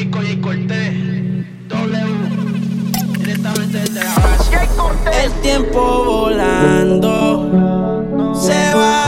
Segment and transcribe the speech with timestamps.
[0.00, 0.06] Y
[0.36, 0.94] Cortés.
[1.66, 1.98] W.
[3.18, 4.14] Directamente desde la.
[5.24, 7.50] El tiempo volando
[8.32, 9.06] se va.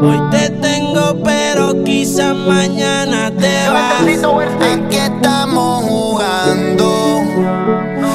[0.00, 4.02] Hoy te tengo, pero quizás mañana te vas.
[4.72, 7.22] Aquí estamos jugando.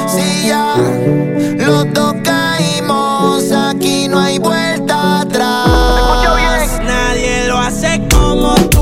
[0.08, 0.74] Si ya
[1.56, 6.82] los dos caímos, aquí no hay vuelta atrás.
[6.84, 8.77] Nadie lo hace como tú.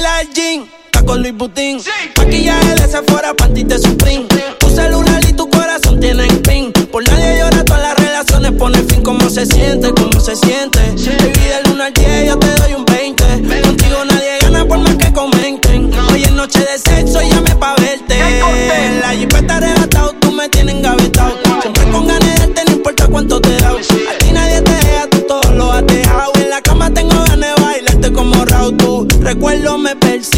[0.00, 1.80] similar jean, está con Luis Butín.
[1.80, 1.90] Sí.
[2.16, 4.26] Maquillaje de Sephora, panty de Supreme.
[4.58, 6.72] Tu celular y tu corazón tienen pin.
[6.72, 9.02] Por nadie llora, todas las relaciones pone fin.
[9.02, 9.92] ¿Cómo se siente?
[9.92, 10.78] ¿Cómo se siente?
[10.96, 11.69] Sí.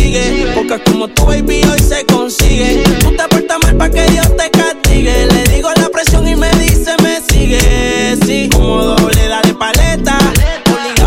[0.02, 0.52] castigue.
[0.54, 2.82] Porque como tu baby hoy se consigue.
[3.00, 5.26] Tú te portas mal para que Dios te castigue.
[5.26, 8.16] Le digo la presión y me dice, me sigue.
[8.24, 10.18] Sí, como doble, dale paleta.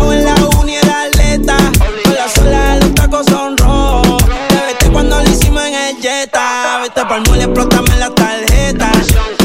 [0.00, 1.56] Obligado en la uni era atleta.
[2.04, 4.24] Con la sola los tacos son rojos.
[4.48, 6.80] Te vete cuando lo hicimos en el Jetta.
[6.82, 8.90] Vete pa'l mole, explótame la tarjeta.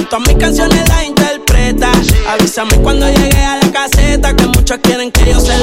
[0.09, 1.91] Todas mis canciones las interpreta.
[2.29, 4.35] Avísame cuando llegue a la caseta.
[4.35, 5.57] Que muchos quieren que yo se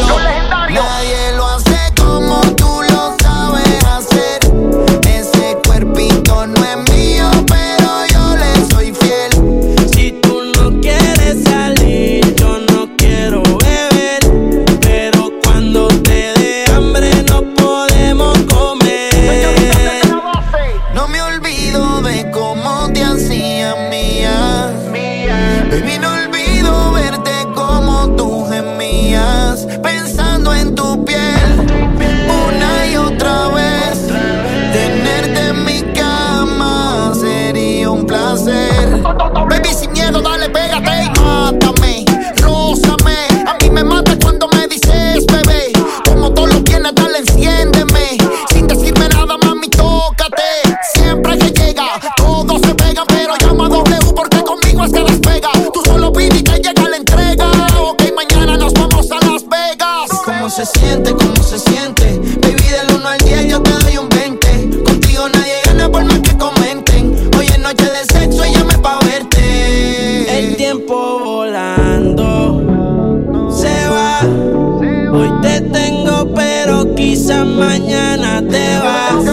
[70.68, 72.62] tiempo volando.
[73.50, 74.20] Se va,
[75.12, 79.24] hoy te tengo, pero quizás mañana te vas.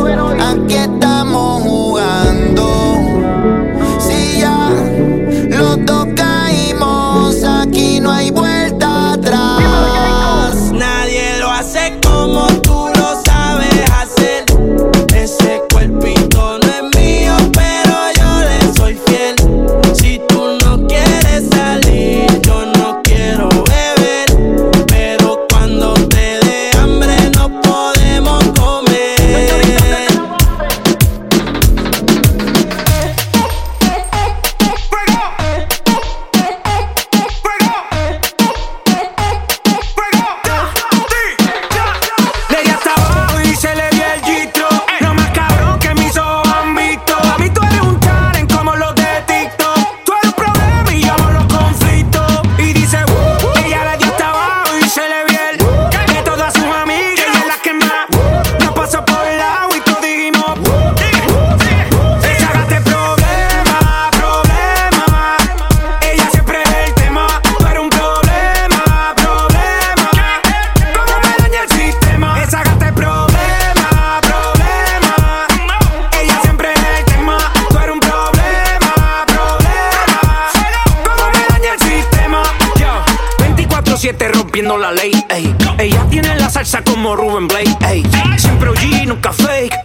[85.35, 88.03] Ella tiene la salsa como Ruben Blake, ey.
[88.37, 89.84] Siempre OG, nunca fake.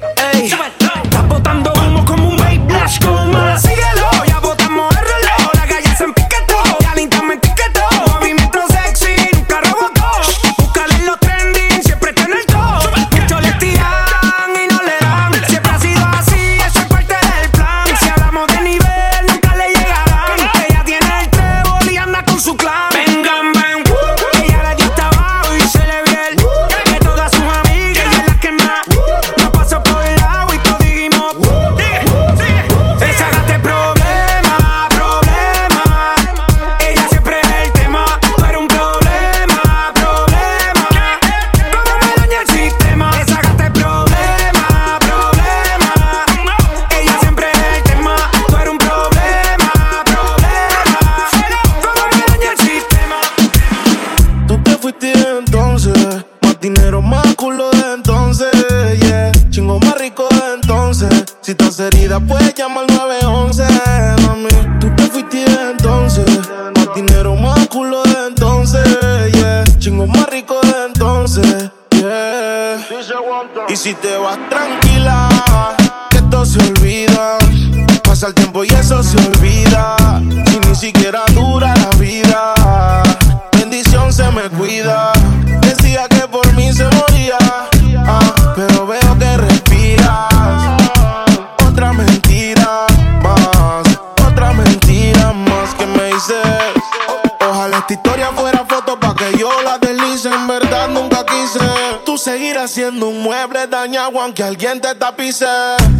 [97.91, 100.29] Esta historia fuera foto pa' que yo la deslice.
[100.29, 101.59] En verdad nunca quise.
[102.07, 105.45] Tú seguir haciendo un mueble dañado aunque alguien te tapice.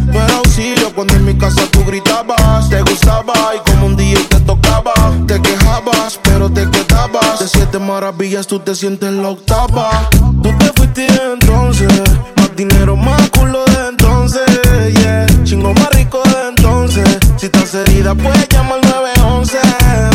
[0.05, 2.69] No era auxilio cuando en mi casa tú gritabas.
[2.69, 4.93] Te gustaba y como un día te tocaba.
[5.27, 7.39] Te quejabas, pero te quedabas.
[7.39, 10.07] De siete maravillas tú te sientes la octava.
[10.11, 11.91] Tú te fuiste entonces.
[12.37, 14.45] Más dinero, más culo de entonces.
[14.93, 15.25] Yeah.
[15.43, 17.20] Chingo más rico de entonces.
[17.41, 19.57] Si estás herida, puedes llamar 911.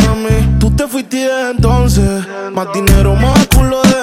[0.07, 2.25] Mami, tú te fuiste entonces.
[2.53, 3.96] Más dinero, más culo de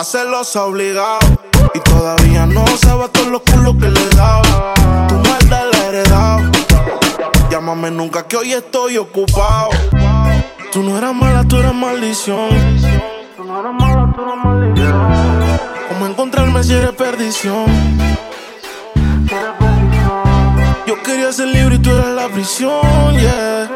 [0.00, 1.18] Más tú estás celosa obligado.
[1.74, 4.72] Y todavía no sabes todos los culos que le he dado.
[5.08, 6.50] Tu maldad la he heredado.
[7.50, 9.68] Llámame nunca que hoy estoy ocupado.
[10.72, 12.48] Tú no eras mala, tú eras maldición.
[15.88, 17.66] ¿Cómo encontrarme si eres perdición?
[20.86, 23.70] Yo quería ser libre y tú eras la prisión, yeah.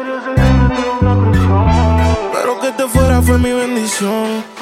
[2.33, 4.54] Pero que te fuera fue mi bendición.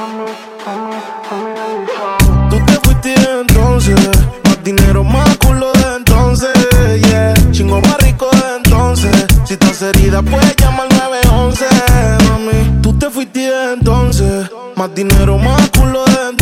[3.74, 6.52] Más dinero, más culo de entonces,
[7.10, 7.34] yeah.
[7.52, 9.12] Chingo más rico de entonces.
[9.46, 11.66] Si estás herida, puedes llamar 911,
[12.30, 12.82] mami.
[12.84, 16.33] Tú te fuiste entonces, más dinero, más culo de entonces,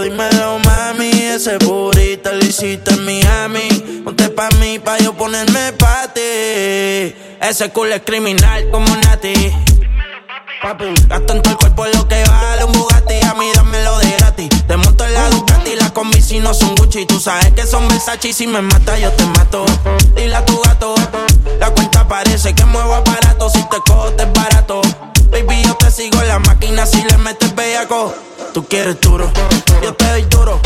[0.00, 1.10] dímelo, mami.
[1.10, 4.02] Ese burrito lo hiciste en Miami.
[4.04, 7.14] Ponte pa' mí, pa' yo ponerme pa' ti.
[7.40, 9.52] Ese culo es criminal como Nati.
[10.62, 13.14] Papi, gasto en el cuerpo lo que vale un Bugatti.
[13.26, 14.48] A mí dámelo de gratis.
[14.66, 17.06] Te monto en la Ducati, las combi si no son Gucci.
[17.06, 19.64] Tú sabes que son Versace y si me mata yo te mato.
[20.14, 20.94] Dile a tu gato,
[21.58, 23.48] la cuenta parece que muevo aparato.
[23.48, 25.09] Si te cojo te es barato.
[25.30, 28.14] Baby, yo te sigo en la máquina si le metes bellaco.
[28.52, 29.30] Tú quieres duro,
[29.82, 30.60] yo te doy duro.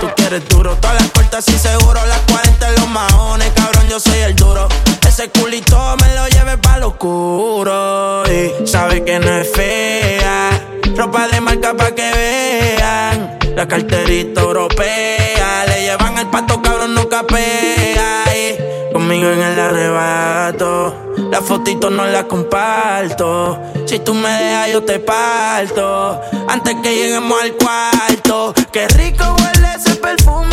[0.00, 2.04] Tú quieres duro, todas las puertas y seguro.
[2.06, 4.68] Las 40 en los maones, cabrón, yo soy el duro.
[5.06, 8.22] Ese culito me lo lleve pa' lo oscuro.
[8.26, 10.69] Y sabe que no es fea.
[10.96, 13.38] Ropa de marca pa' que vean.
[13.56, 15.64] La carterita europea.
[15.66, 18.24] Le llevan el pato, cabrón, no capea.
[18.34, 20.94] Y conmigo en el arrebato.
[21.30, 23.58] Las fotitos no las comparto.
[23.86, 26.20] Si tú me dejas, yo te parto.
[26.48, 28.54] Antes que lleguemos al cuarto.
[28.72, 30.49] Qué rico huele ese perfumito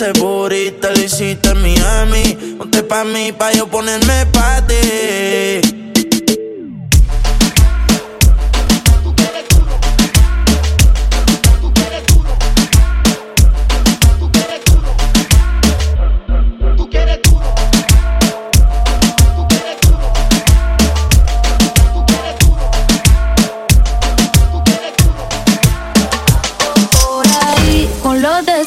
[0.00, 2.54] Ese burrito lo hiciste Miami.
[2.56, 5.78] Ponte pa' mí, pa' yo ponerme pa' ti.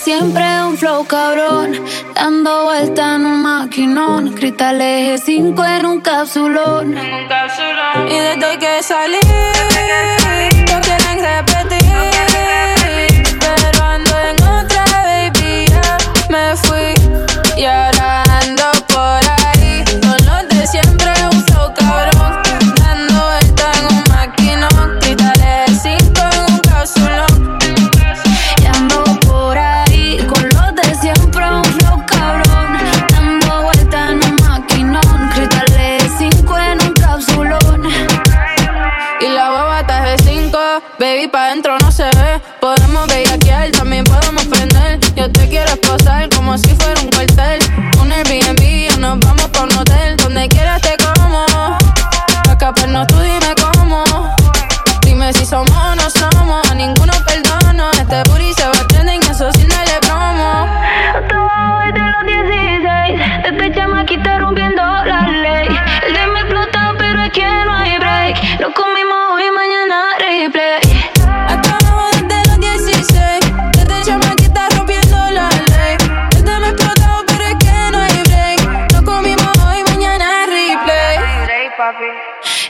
[0.03, 0.40] siempre
[1.01, 4.33] un cabrón dando vuelta en un maquinón.
[4.33, 6.95] Cristales G5 en un capsulón.
[8.07, 10.50] Y desde que salí no quieren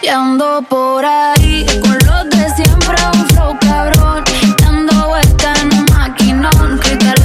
[0.04, 4.24] Y ando por ahí con los de siempre, un flow cabrón.
[4.60, 7.21] Dando vuelta en un maquinón, cristales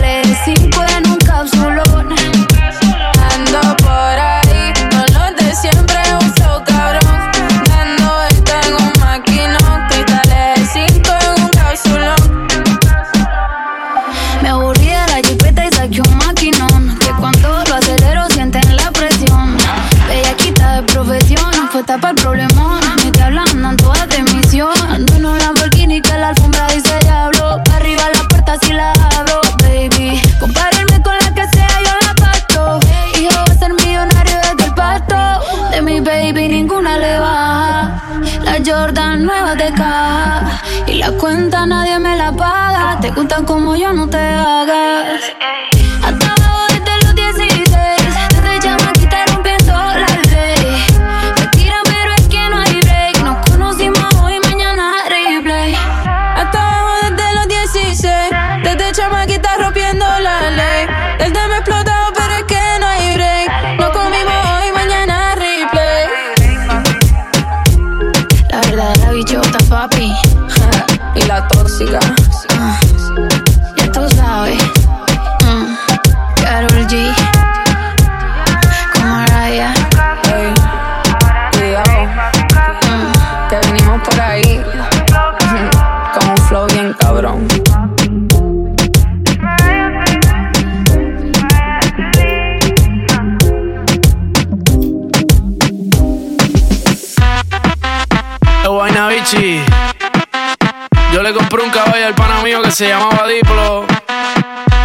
[102.76, 103.86] se llamaba Diplo.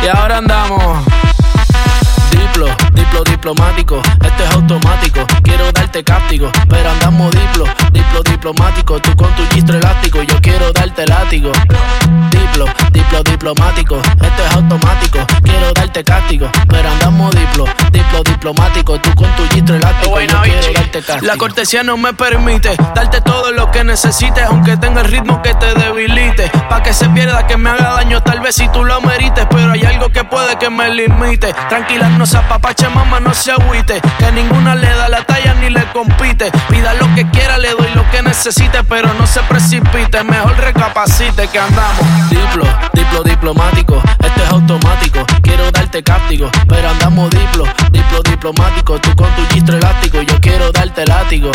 [0.01, 1.05] Y ahora andamos.
[2.31, 5.27] Diplo, diplo diplomático, esto es automático.
[5.43, 8.98] Quiero darte cáptico, pero andamos diplo, diplo diplomático.
[9.01, 11.51] Tú con tu gistro elástico, yo quiero darte látigo.
[12.29, 15.19] Diplo, diplo diplomático, esto es automático.
[15.91, 18.98] Darte cáptico, pero andamos diplo, diplo diplomático.
[19.01, 21.25] Tú con tu gistro elástico, yo quiero darte cáptico.
[21.25, 25.53] La cortesía no me permite darte todo lo que necesites, aunque tenga el ritmo que
[25.53, 26.50] te debilite.
[26.69, 29.45] Pa' que se pierda, que me haga daño, tal vez si tú lo merites.
[29.50, 31.53] Pero hay algo que puede que me limite.
[31.67, 34.00] Tranquila, no se apapache, mamá, no se agüite.
[34.17, 36.53] Que ninguna le da la talla ni le compite.
[36.69, 40.24] Pida lo que quiera, le doy lo que necesite, pero no se precipite.
[40.24, 42.29] Mejor recapacite que andamos.
[42.29, 45.25] Diplo, diplo diplomático, esto es automático.
[45.91, 48.98] Darte cáptico, pero andamos diplo, diplo diplomático.
[49.01, 51.51] Tú con tu gistro elástico, yo quiero darte látigo.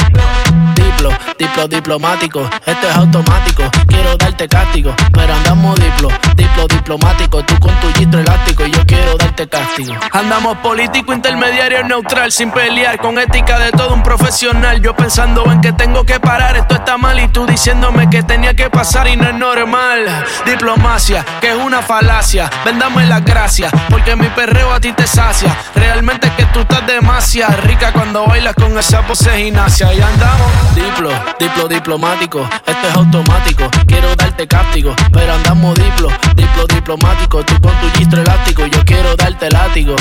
[0.75, 3.62] Diplo, diplo diplomático, esto es automático.
[3.87, 7.43] Quiero darte cáptico, pero andamos diplo, diplo diplomático.
[7.45, 9.95] Tú con tu gistro elástico, yo quiero darte castigo.
[10.12, 14.83] Andamos político, intermediario, neutral, sin pelear, con ética de todo un profesional.
[14.83, 18.52] Yo pensando en que tengo que parar, esto está mal y tú diciéndome que tenía
[18.52, 20.25] que pasar y no es normal.
[20.45, 22.50] Diplomacia, que es una falacia.
[22.66, 25.56] Vendame las gracias, porque mi perreo a ti te sacia.
[25.75, 29.92] Realmente es que tú estás demasiado rica cuando bailas con esa pose gimnasia.
[29.95, 33.71] Y andamos diplo, diplo diplomático, esto es automático.
[33.87, 37.45] Quiero darte cáptico, pero andamos diplo, diplo diplomático.
[37.45, 39.97] Tú con tu gistro elástico, yo quiero darte látigo.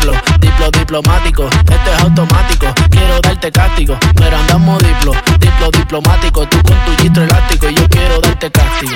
[0.00, 2.66] Diplo, diplo diplomático, esto es automático.
[2.90, 6.48] Quiero darte cáptico, pero andamos diplo, diplo diplomático.
[6.48, 8.92] Tú con tu gistro elástico, yo quiero darte cáptigo.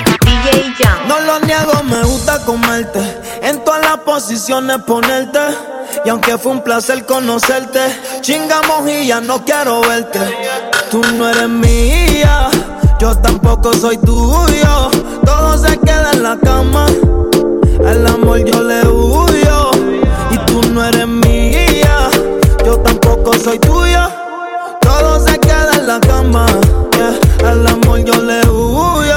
[1.07, 2.99] No lo niego, me gusta comerte.
[3.43, 5.39] En todas las posiciones ponerte.
[6.03, 7.81] Y aunque fue un placer conocerte,
[8.21, 10.19] chingamos y ya no quiero verte.
[10.89, 12.49] Tú no eres mía,
[12.99, 14.89] yo tampoco soy tuyo.
[15.23, 16.87] Todo se queda en la cama.
[17.85, 19.64] El amor yo le huyo.
[20.75, 22.09] Y no eres mía,
[22.65, 24.09] yo tampoco soy tuyo.
[24.81, 26.45] Todo se queda en la cama.
[26.97, 27.49] yeah.
[27.49, 29.15] El amor yo le huyo.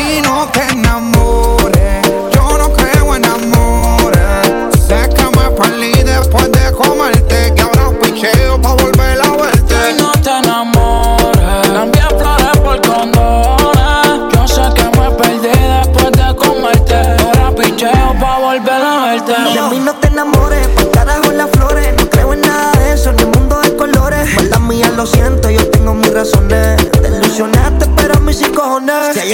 [0.00, 2.02] Y no te enamores,
[2.34, 4.48] yo no creo en amores.
[4.84, 9.94] Sé que me perdí después de comerte, que ahora picheo pa' volver a verte.
[10.00, 11.68] no te enamores.
[11.68, 14.34] Cambié flores por condones.
[14.34, 16.96] Yo sé que me perdí después de comerte.
[17.22, 19.32] Ahora picheo pa' volver a verte.
[19.54, 20.05] De mí no te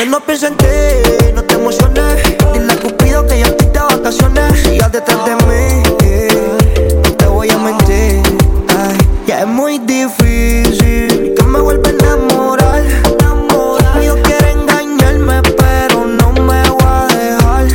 [0.07, 0.67] no pienso en ti,
[1.35, 2.23] no te emociones.
[2.53, 4.61] Dile a Cupido que ya de vacaciones.
[4.61, 5.83] Sigas detrás de mí,
[7.05, 8.23] no te voy a mentir.
[8.69, 12.83] Ay, ya es muy difícil que me vuelva a enamorar.
[14.01, 14.19] Ellos
[14.51, 17.67] engañarme, pero no me voy a dejar.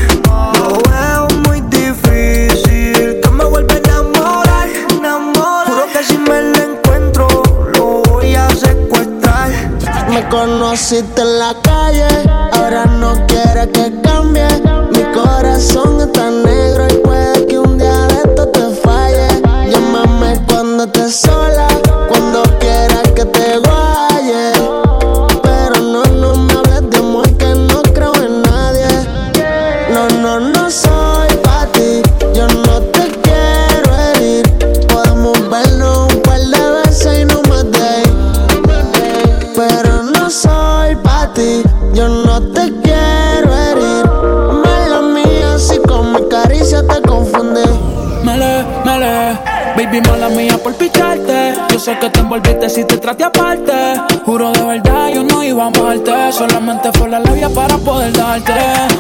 [0.58, 4.70] Lo veo muy difícil que me vuelva a enamorar.
[5.66, 7.28] Juro que si me lo encuentro,
[7.74, 8.76] lo voy a hacer
[10.10, 11.24] Me conociste
[52.38, 53.74] envolviste si te traté aparte.
[54.26, 56.32] Juro de verdad, yo no iba a amarte.
[56.32, 58.54] Solamente fue la labia para poder darte.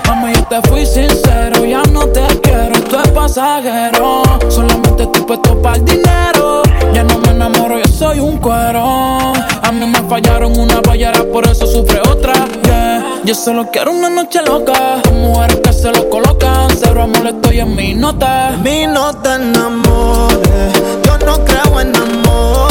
[0.07, 4.23] Mami, yo te fui sincero, ya no te quiero, esto es pasajero.
[4.49, 6.63] Solamente estoy puesto para el dinero.
[6.93, 9.33] Ya no me enamoro, yo soy un cuero.
[9.61, 12.33] A mí me fallaron una ballera, por eso sufre otra.
[12.63, 13.21] Yeah.
[13.23, 15.01] Yo solo quiero una noche loca.
[15.03, 16.69] Con mujeres que se lo colocan.
[16.81, 18.55] Cero amor, estoy en mi nota.
[18.63, 20.73] Mi no te enamores,
[21.03, 22.66] yo no creo en amores.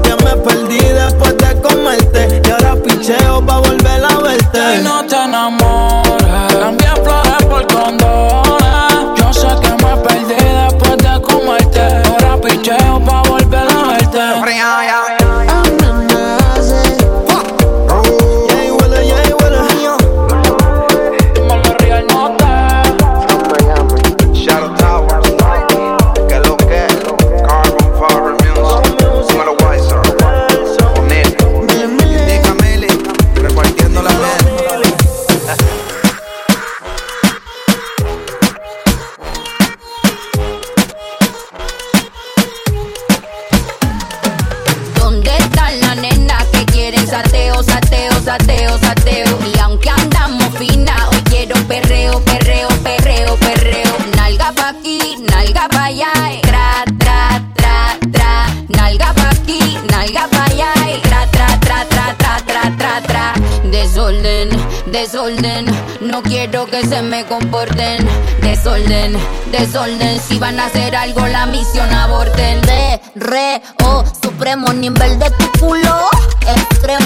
[0.00, 2.42] Que me perdí después de comerte.
[2.44, 4.76] Y ahora picheo pa' volver a verte.
[4.76, 6.91] Y no te enamores.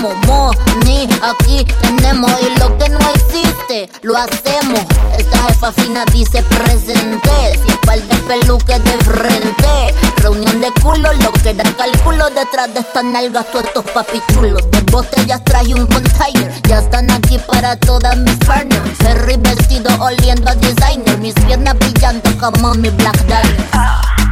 [0.07, 0.51] Extremo, mo,
[0.85, 2.31] ni, aquí tenemos.
[2.41, 4.81] Y lo que no existe, lo hacemos.
[5.19, 7.59] Esta jefa fina dice presente.
[7.67, 9.95] Sin par de peluques de frente.
[10.19, 14.71] Reunión de culo, lo que da cálculo detrás de estas nalgas, todos estos papichulos.
[14.71, 16.53] De botellas trae un container.
[16.69, 18.83] Ya están aquí para todas mis partners.
[18.99, 21.19] Ferry vestido oliendo a designer.
[21.19, 24.26] Mis piernas brillando como mi black diamond.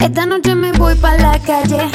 [0.00, 1.90] Esta noche me voy pa' la calle.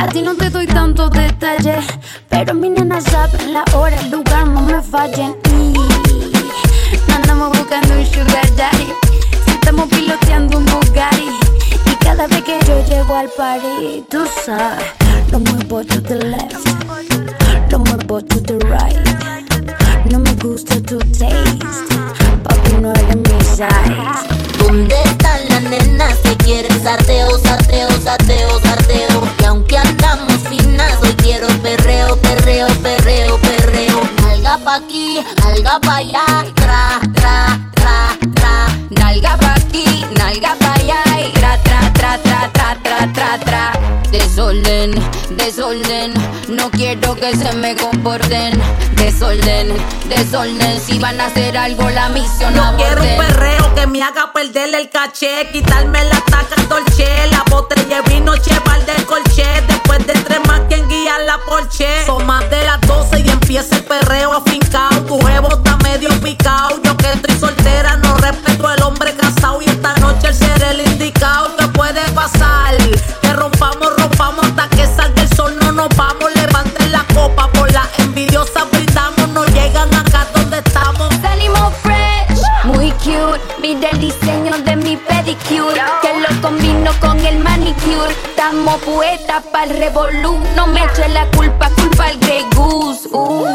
[0.00, 1.84] A ti no te doy tantos detalles.
[2.28, 5.36] Pero mi nena saben la hora, el lugar, no me fallen.
[5.50, 8.92] Y andamos buscando un sugar daddy.
[9.46, 11.28] Estamos piloteando un Bugatti.
[11.84, 14.84] Y cada vez que yo llego al party, tú sabes,
[15.32, 16.68] lo muevo to the left.
[17.70, 20.12] Lo muevo to the right.
[20.12, 21.58] No me gusta tu taste.
[22.44, 24.38] Papi, no eres mi size.
[24.58, 25.37] ¿Dónde nenas
[26.82, 29.28] sateo, sateo, sateo, sateo?
[29.40, 34.00] Y aunque andamos finas, hoy quiero perreo, perreo, perreo, perreo.
[34.22, 36.44] Nalga pa' aquí, nalga pa' allá,
[44.48, 44.94] Desorden,
[45.36, 46.14] desorden,
[46.48, 48.58] no quiero que se me comporten.
[48.94, 49.76] Desorden,
[50.08, 54.32] desorden, si van a hacer algo la misión Yo quiero un perreo que me haga
[54.32, 59.44] perder el caché, quitarme la taca dolce, la botella de vino, cheval de colché.
[59.68, 62.06] Después de tres más, quien guía la porche.
[62.06, 65.02] Son más de las 12 y empieza el perreo afincao.
[65.06, 65.57] Tu huevo
[88.38, 90.38] Estamos poetas pa'l revolú.
[90.54, 93.08] No me eche la culpa, culpa al Grey Goose.
[93.10, 93.46] Uh.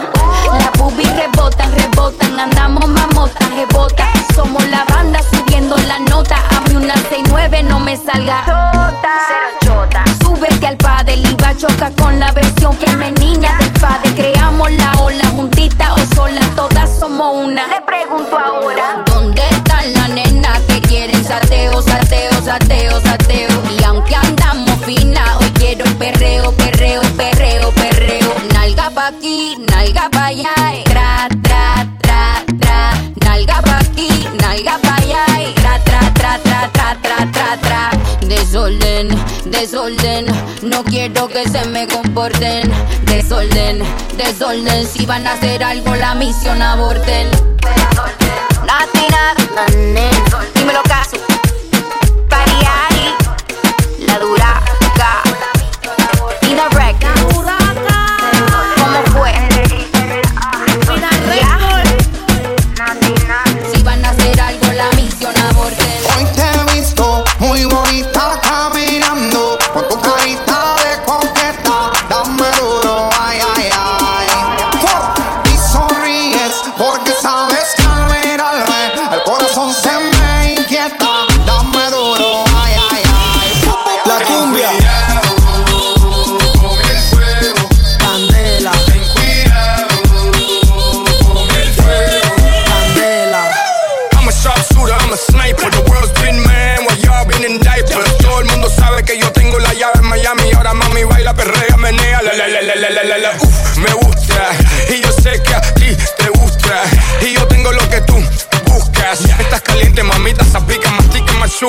[0.60, 2.38] Las boobies rebotan, rebotan.
[2.38, 4.10] Andamos mamotas, rebotan.
[4.36, 6.36] Somos la banda subiendo la nota.
[6.36, 8.43] A mí una 6-9 no me salga.
[9.62, 10.04] Chota.
[10.22, 14.13] Súbete al padre y va a chocar con la versión femenina del padre.
[14.15, 17.67] Creamos la ola juntita o sola, todas somos una.
[17.67, 19.02] Le pregunto ahora.
[19.06, 23.50] ¿Dónde están las nenas que quieren sateo, sateo, sateo, sateo?
[23.80, 24.03] Y aunque
[29.08, 30.84] aquí, nalga pa' allá, eh.
[30.86, 32.94] tra, tra, tra, tra,
[33.26, 34.08] nalga pa' aquí,
[34.39, 35.54] nalga pa' allá, eh.
[35.56, 37.89] tra, tra, tra, tra, tra, tra, tra, tra.
[38.28, 39.10] Desorden,
[39.46, 40.26] desorden,
[40.62, 42.72] no quiero que se me comporten.
[43.06, 43.84] Desorden,
[44.18, 47.30] desorden, si van a hacer algo la misión aborten.
[48.66, 49.94] Nothing, nothing,
[50.56, 51.33] dímelo casi.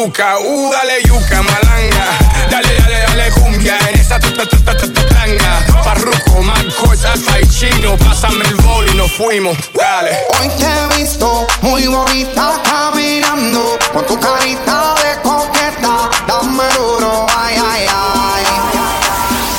[0.05, 0.39] Machuca.
[0.39, 2.05] Uh, dale yuca, malanga.
[2.51, 3.79] Dale, dale, dale cumbia.
[3.89, 5.83] En esa ta ta ta ta ta ta tanga.
[5.85, 7.97] Parruco, marco, salsa y chino.
[7.97, 9.57] Pásame el bol nos fuimos.
[9.75, 10.27] Dale.
[10.41, 16.11] Hoy te he visto muy bonita caminando con tu carita de coqueta.
[16.27, 18.45] Dame duro, ay, ay, ay.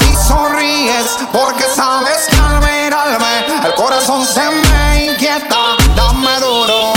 [0.10, 5.78] Y sonríes porque sabes que al mirarme el corazón se me inquieta.
[5.96, 6.94] Dame duro,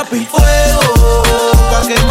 [0.00, 2.09] Chapi, fuego,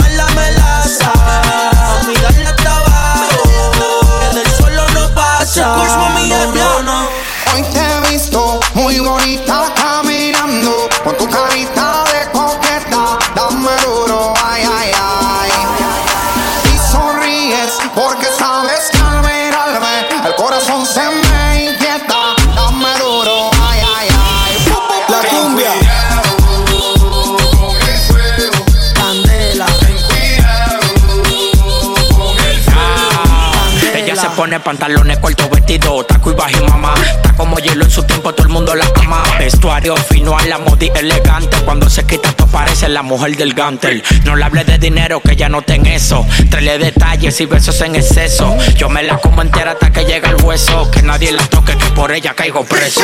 [34.39, 36.93] pone pantalones cortos, vestido, taco y bajo y mamá.
[37.13, 39.21] Está como hielo en su tiempo, todo el mundo la ama.
[39.38, 41.58] Vestuario fino a la modi elegante.
[41.65, 44.02] Cuando se quita, esto parece la mujer del gantel.
[44.23, 46.25] No le hable de dinero, que ya no ten eso.
[46.49, 48.56] Traele detalles y besos en exceso.
[48.78, 50.89] Yo me la como entera hasta que llega el hueso.
[50.89, 53.02] Que nadie la toque, que por ella caigo preso.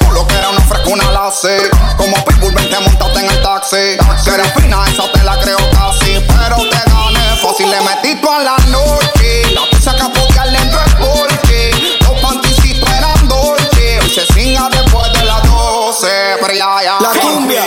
[0.00, 1.70] Tú lo que era una frescuna la sé.
[1.96, 3.96] Como Pitbull, vente montate en el taxi.
[4.24, 6.18] Si eres fina, esa te la creo casi.
[6.26, 9.54] Pero te gané fácil, le metí toda la noche.
[9.54, 9.62] La
[9.94, 11.70] que apoyarle dentro el porche.
[12.00, 14.00] Los panticitos eran dolce.
[14.00, 16.08] Hoy se cinga después de las 12.
[16.40, 16.98] Pero ya, ya.
[17.00, 17.64] La cumbia.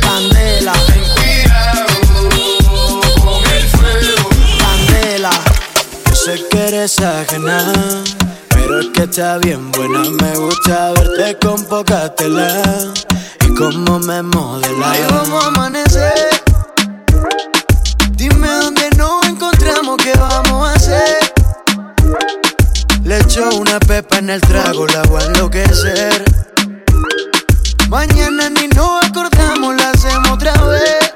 [0.00, 0.72] Candela.
[4.58, 5.30] Candela.
[6.06, 7.72] Yo sé que eres ajena,
[8.48, 10.00] pero es que está bien buena.
[10.00, 12.62] Me gusta verte con poca tela
[13.46, 14.90] y cómo me modela.
[14.90, 16.44] Ahí vamos a amanecer.
[18.16, 21.32] Dime dónde nos encontramos, qué vamos a hacer.
[23.04, 26.24] Le echo una pepa en el trago, la voy a enloquecer.
[27.88, 31.12] Mañana ni nos acordamos, lo hacemos otra vez.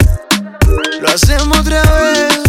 [1.01, 2.41] Lo hacemos otra vez.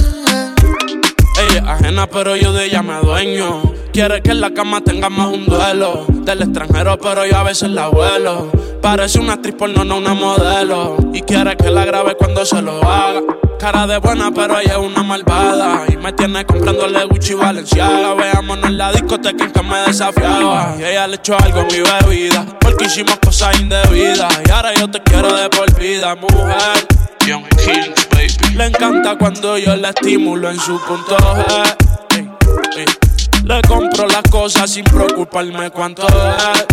[1.40, 3.79] Ella ajena, pero yo de ella me dueño.
[3.92, 6.06] Quiere que en la cama tengamos un duelo.
[6.10, 8.52] Del extranjero, pero yo a veces la vuelo.
[8.82, 10.96] Parece una actriz porno, no una modelo.
[11.14, 13.22] Y quiere que la grabe cuando se lo haga.
[13.60, 15.86] Cara de buena, pero ella es una malvada.
[15.92, 18.14] Y me tiene comprándole Gucci y Valenciaga.
[18.14, 20.76] Veámonos en la discoteca en que me desafiaba.
[20.80, 22.46] Y ella le echó algo a mi bebida.
[22.60, 24.40] Porque hicimos cosas indebidas.
[24.48, 26.88] Y ahora yo te quiero de por vida, mujer.
[27.28, 28.56] Young Kings, baby.
[28.56, 33.09] Le encanta cuando yo la estimulo en su punto G.
[33.44, 36.66] Le compro las cosas sin preocuparme cuánto es.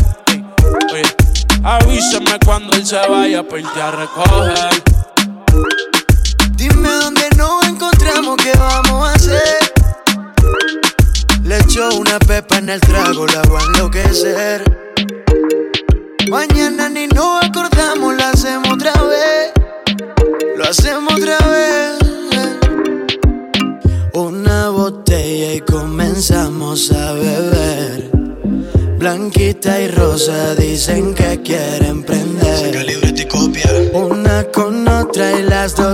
[0.94, 1.02] Ey.
[1.62, 4.82] Avíseme cuando él se vaya para irte a recoger.
[6.52, 9.72] Dime dónde nos encontramos, qué vamos a hacer.
[11.42, 14.85] Le echo una pepa en el trago, la voy a enloquecer.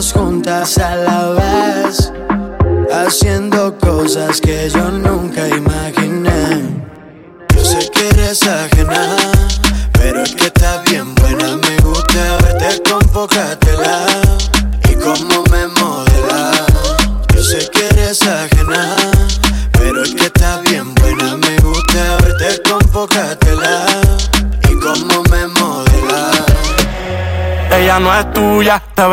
[0.01, 1.32] Juntas a la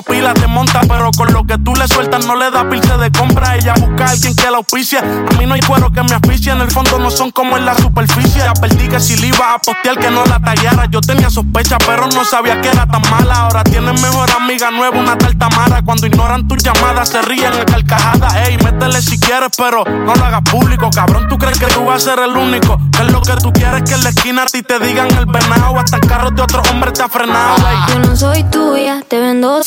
[0.00, 3.12] pila, te monta, pero con lo que tú le sueltas no le da pilce de
[3.12, 3.56] compra.
[3.56, 5.00] Ella busca a alguien que la auspicia.
[5.00, 7.66] A mí no hay cuero que me asfixie, en el fondo no son como en
[7.66, 8.38] la superficie.
[8.38, 10.86] Ya perdí que si le iba a postear que no la tallara.
[10.86, 13.34] Yo tenía sospecha, pero no sabía que era tan mala.
[13.34, 15.82] Ahora tienes mejor amiga nueva, una tal Tamara.
[15.82, 18.34] Cuando ignoran tus llamadas, se ríen en carcajadas.
[18.46, 20.88] Ey, métele si quieres, pero no lo hagas público.
[20.94, 22.78] Cabrón, tú crees que tú vas a ser el único.
[23.00, 25.78] Es lo que tú quieres que en la esquina a ti te digan el venado.
[25.78, 27.56] Hasta el carro de otro hombre te ha frenado.
[27.56, 27.94] ey.
[27.94, 29.62] Yo no soy tuya, te vendo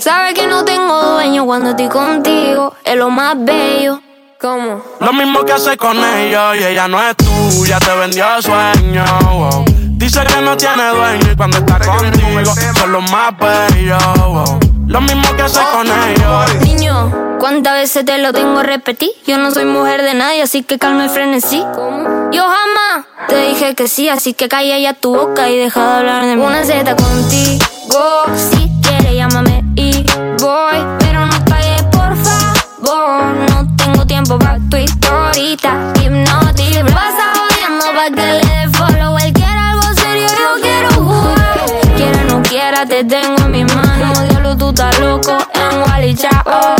[0.00, 4.00] Sabes que no tengo dueño cuando estoy contigo, es lo más bello.
[4.40, 4.82] ¿Cómo?
[5.00, 9.04] Lo mismo que hace con ellos y ella no es tuya, te vendió sueño.
[9.32, 9.64] wow.
[9.92, 14.02] Dice que no tiene dueño y cuando está contigo son los más bellos.
[14.16, 14.60] wow.
[14.88, 16.54] Lo mismo que hace con ellos.
[16.64, 19.10] Niño, ¿cuántas veces te lo tengo a repetir?
[19.26, 21.64] Yo no soy mujer de nadie, así que calma el frenesí.
[21.74, 22.30] ¿Cómo?
[22.32, 25.98] Yo jamás te dije que sí, así que calla ya tu boca y deja de
[25.98, 26.42] hablar de mí.
[26.42, 30.04] Una Z contigo, si quieres llámame y
[30.40, 33.34] voy, pero no pagues por favor.
[33.50, 36.84] No tengo tiempo para tu historita, hipnotic.
[36.84, 39.18] Me pasa jodiendo pa' que le dé follow.
[39.18, 41.64] Él quiere algo serio, yo quiero jugar.
[41.96, 44.28] Quiera no quiera, te tengo en mis manos.
[44.28, 46.76] Diablo, tú estás loco en Wally Chao.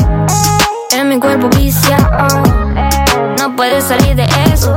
[0.93, 2.43] En mi cuerpo viciado.
[3.39, 4.75] No puedes salir de eso.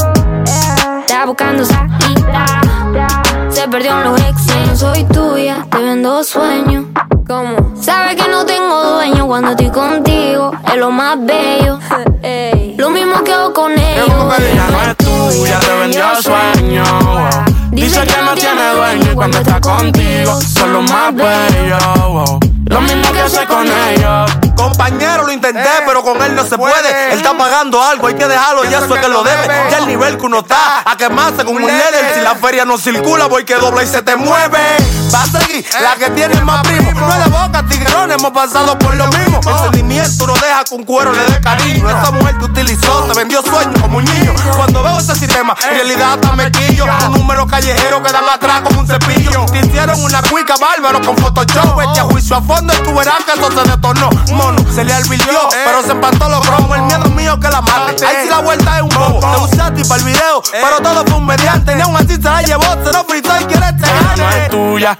[1.00, 3.25] Está buscando salida.
[3.66, 4.46] Se perdió en los ex.
[4.68, 6.86] No soy tuya, te vendo sueños.
[7.28, 7.74] ¿Cómo?
[7.82, 10.52] Sabes que no tengo dueño cuando estoy contigo.
[10.68, 11.80] Es lo más bello.
[12.78, 14.08] Lo mismo que hago con ellos.
[14.38, 16.84] Ella no es tuya, te vendió sueño.
[17.72, 21.84] Dice que no tiene dueño y cuando está contigo son los más bellos.
[22.08, 22.40] wow.
[22.66, 24.32] Lo mismo que hace con ellos.
[24.56, 27.14] Compañero, lo intenté, pero con él no se puede.
[27.14, 29.70] Él está pagando algo, hay que dejarlo y eso es que lo debe.
[29.96, 32.16] Nivel que uno está, a quemarse con un líder.
[32.16, 34.60] Si la feria no circula, voy que dobla y se te mueve.
[35.16, 36.92] Va a seguir la que tiene más primo.
[37.00, 39.40] No es de boca, tiguerón, hemos pasado por lo mismo.
[39.48, 41.90] El sentimiento no deja con cuero le dé cariño.
[41.90, 44.34] Esa mujer te utilizó, te vendió sueños como un niño.
[44.58, 46.84] Cuando veo ese sistema, en realidad hasta me quillo.
[47.08, 49.46] Un número callejero que dan atrás como un cepillo.
[49.46, 51.80] Te hicieron una cuica bárbaro con Photoshop.
[51.80, 54.10] Este a juicio a fondo y tú verás que eso se detonó.
[54.34, 56.76] Mono, se le advirtió, pero se empantó los cromos.
[56.76, 58.06] El miedo mío que la mate.
[58.06, 59.20] Ahí sí la vuelta es un bobo.
[59.50, 61.74] Te ti para el video, pero todo fue un mediante.
[61.74, 64.50] Ni aún así se la llevó, se lo fritó y quiere este Ella no es
[64.50, 65.00] tuya,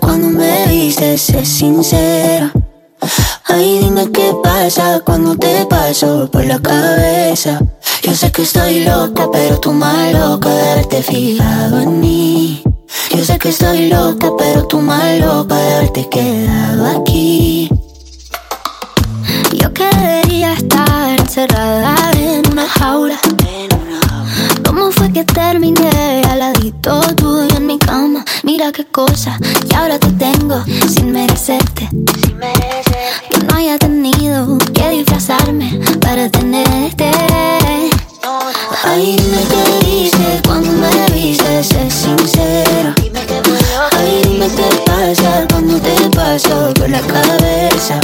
[0.00, 2.52] cuando me viste, sé sincera.
[3.46, 7.60] Ay, dime qué pasa cuando te paso por la cabeza.
[8.02, 12.62] Yo sé que estoy loca, pero tú más loca de haberte fijado en mí.
[13.10, 17.70] Yo sé que estoy loca, pero tú más loca de quedado aquí.
[19.54, 23.18] Yo quería estar encerrada en una jaula.
[24.74, 28.24] ¿Cómo fue que terminé al ladito tuyo en mi cama?
[28.42, 29.38] Mira qué cosa,
[29.70, 31.88] y ahora te tengo sin merecerte.
[33.30, 37.08] Que no haya tenido que disfrazarme para tenerte.
[38.84, 42.94] Ay, dime qué dices cuando me viste, sé sincero.
[43.98, 48.00] Ay, dime qué pasa cuando te paso por la cabeza.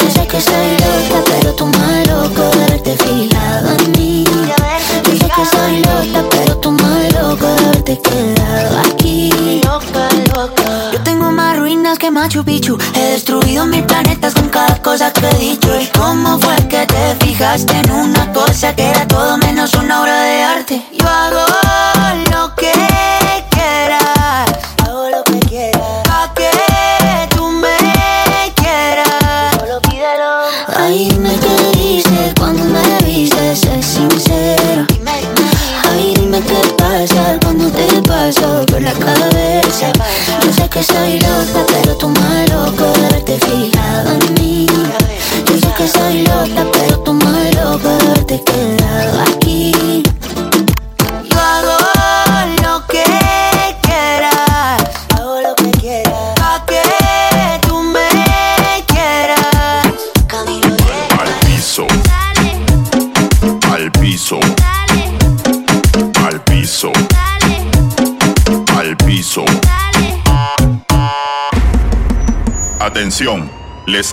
[0.00, 4.24] Yo sé que soy loca, pero tú más loco de verte fijado en mí.
[5.04, 9.60] Yo sé que soy loca, pero tú más loca de haberte quedado aquí.
[9.64, 10.90] Loca, loca.
[10.92, 12.78] Yo tengo más ruinas que Machu Picchu.
[12.94, 15.68] He destruido mil planetas con cada cosa que he dicho.
[15.80, 19.06] ¿Y cómo fue que te fijaste en una cosa que era
[20.64, 20.93] obra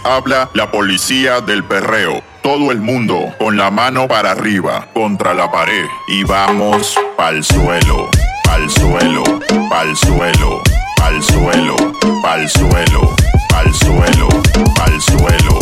[0.03, 2.21] habla la policía del perreo.
[2.41, 5.85] Todo el mundo con la mano para arriba, contra la pared.
[6.07, 8.09] Y vamos pa'l suelo,
[8.43, 9.23] pa'l suelo,
[9.69, 10.61] pa'l suelo,
[10.97, 11.75] pa'l suelo,
[12.23, 13.15] pa'l suelo,
[13.49, 14.27] pa'l suelo,
[14.75, 15.59] pa'l suelo.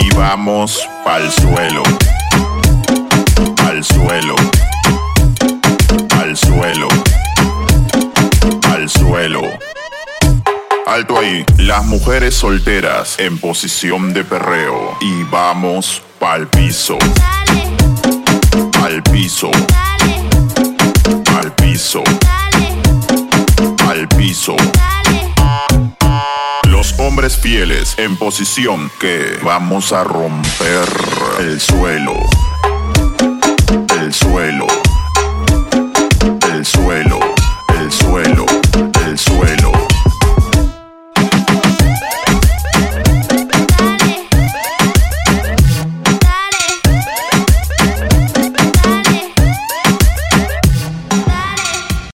[0.00, 1.82] Y vamos pa'l suelo,
[3.64, 4.34] al suelo,
[6.18, 6.88] al suelo,
[8.72, 9.77] al suelo.
[10.88, 14.96] Alto ahí, las mujeres solteras en posición de perreo.
[15.02, 16.96] Y vamos pa'l piso.
[18.82, 19.50] Al piso.
[21.36, 22.02] Al piso.
[23.86, 24.56] Al piso.
[26.68, 30.88] Los hombres fieles en posición que vamos a romper
[31.40, 32.14] el suelo.